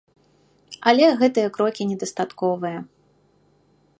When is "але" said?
0.91-1.05